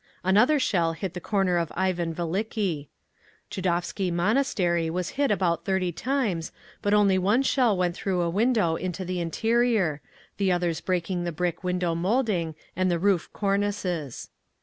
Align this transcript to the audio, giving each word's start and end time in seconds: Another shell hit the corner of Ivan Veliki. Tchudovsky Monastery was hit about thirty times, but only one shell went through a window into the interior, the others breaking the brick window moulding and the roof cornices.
Another 0.23 0.57
shell 0.59 0.93
hit 0.93 1.13
the 1.13 1.21
corner 1.21 1.57
of 1.59 1.71
Ivan 1.75 2.11
Veliki. 2.11 2.87
Tchudovsky 3.51 4.11
Monastery 4.11 4.89
was 4.89 5.09
hit 5.09 5.29
about 5.29 5.63
thirty 5.63 5.91
times, 5.91 6.51
but 6.81 6.95
only 6.95 7.19
one 7.19 7.43
shell 7.43 7.77
went 7.77 7.95
through 7.95 8.21
a 8.21 8.27
window 8.31 8.75
into 8.75 9.05
the 9.05 9.19
interior, 9.19 10.01
the 10.37 10.51
others 10.51 10.81
breaking 10.81 11.23
the 11.23 11.31
brick 11.31 11.63
window 11.63 11.93
moulding 11.93 12.55
and 12.75 12.89
the 12.89 12.97
roof 12.97 13.29
cornices. 13.31 14.31